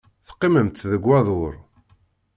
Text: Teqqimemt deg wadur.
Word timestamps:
Teqqimemt 0.27 0.85
deg 0.91 1.03
wadur. 1.07 1.55